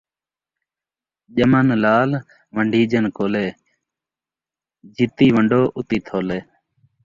ڄمن 1.35 1.67
لعل، 1.83 2.11
ون٘ڈیجن 2.55 3.05
کولے، 3.17 3.45
جِتی 4.95 5.27
ون٘ڈو 5.35 5.61
اُتی 5.77 5.97
تھولے 6.05 6.39